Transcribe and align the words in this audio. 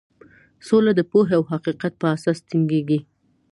سوله 0.67 0.91
د 0.95 1.01
پوهې 1.11 1.33
او 1.37 1.43
حقیقت 1.51 1.93
په 2.01 2.05
اساس 2.15 2.37
ټینګیږي. 2.47 2.99